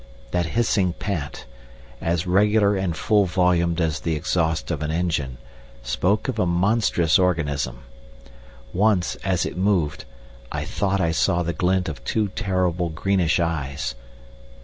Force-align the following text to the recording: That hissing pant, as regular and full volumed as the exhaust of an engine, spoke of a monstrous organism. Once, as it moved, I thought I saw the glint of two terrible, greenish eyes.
That 0.31 0.47
hissing 0.57 0.93
pant, 0.93 1.45
as 2.01 2.25
regular 2.25 2.75
and 2.75 2.97
full 2.97 3.25
volumed 3.25 3.79
as 3.79 3.99
the 3.99 4.15
exhaust 4.15 4.71
of 4.71 4.81
an 4.81 4.89
engine, 4.89 5.37
spoke 5.83 6.27
of 6.27 6.39
a 6.39 6.47
monstrous 6.47 7.19
organism. 7.19 7.83
Once, 8.73 9.13
as 9.23 9.45
it 9.45 9.55
moved, 9.57 10.05
I 10.51 10.65
thought 10.65 11.01
I 11.01 11.11
saw 11.11 11.43
the 11.43 11.53
glint 11.53 11.87
of 11.87 12.03
two 12.03 12.29
terrible, 12.29 12.89
greenish 12.89 13.39
eyes. 13.39 13.93